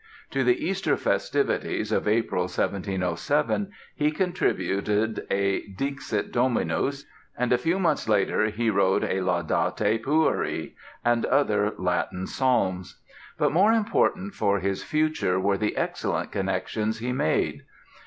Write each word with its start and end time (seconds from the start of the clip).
To 0.31 0.43
the 0.43 0.65
Easter 0.67 0.97
festivities 0.97 1.91
of 1.91 2.07
April, 2.07 2.45
1707, 2.45 3.69
he 3.93 4.09
contributed 4.09 5.27
a 5.29 5.67
"Dixit 5.67 6.31
Dominus" 6.31 7.05
and 7.37 7.53
a 7.53 7.57
few 7.59 7.77
months 7.77 8.09
later 8.09 8.47
he 8.47 8.71
wrote 8.71 9.03
a 9.03 9.21
"Laudate 9.21 10.01
Pueri" 10.01 10.73
and 11.05 11.23
other 11.27 11.73
Latin 11.77 12.25
Psalms. 12.25 12.99
But 13.37 13.51
more 13.51 13.73
important 13.73 14.33
for 14.33 14.57
his 14.59 14.83
future 14.83 15.39
were 15.39 15.59
the 15.59 15.77
excellent 15.77 16.31
connections 16.31 16.97
he 16.97 17.11
made. 17.11 17.61